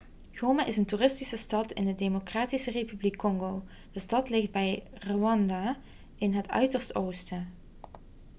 goma 0.31 0.63
is 0.65 0.77
een 0.77 0.85
toeristische 0.85 1.37
stad 1.37 1.71
in 1.71 1.85
de 1.85 1.95
democratische 1.95 2.71
republiek 2.71 3.15
congo 3.15 3.63
de 3.91 3.99
stad 3.99 4.29
ligt 4.29 4.51
bij 4.51 4.83
rwanda 4.93 5.77
in 6.15 6.33
het 6.33 6.49
uiterste 6.49 6.95
oosten 6.95 7.53